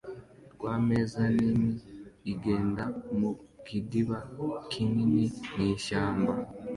[0.55, 1.71] RWAMEZA nini
[2.31, 2.83] igenda
[3.17, 3.31] mu
[3.65, 4.17] kidiba
[4.69, 6.33] kinini mwishyamba